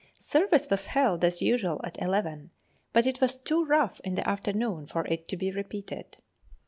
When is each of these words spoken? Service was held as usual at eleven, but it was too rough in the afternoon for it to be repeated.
Service 0.15 0.67
was 0.67 0.87
held 0.87 1.23
as 1.23 1.43
usual 1.43 1.79
at 1.83 2.01
eleven, 2.01 2.49
but 2.91 3.05
it 3.05 3.21
was 3.21 3.35
too 3.37 3.63
rough 3.63 3.99
in 4.03 4.15
the 4.15 4.27
afternoon 4.27 4.87
for 4.87 5.05
it 5.05 5.27
to 5.27 5.37
be 5.37 5.51
repeated. 5.51 6.17